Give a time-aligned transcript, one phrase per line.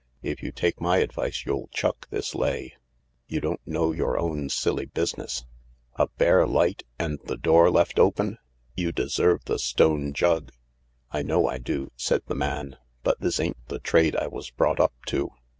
[0.33, 2.73] "If you take my advice you'll chuck this lay.
[3.27, 5.45] You don't know your own silly business.
[5.95, 8.37] A bare light I And the door left open 1
[8.77, 10.53] You deserve the stone jug.""
[11.11, 14.79] I know I do," said the man," but this ain't the trade I was brought
[14.79, 15.33] up to."